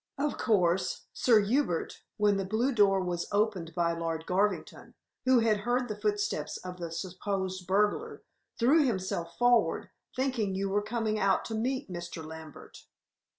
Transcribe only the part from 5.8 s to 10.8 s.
the footsteps of the supposed burglar, threw himself forward, thinking you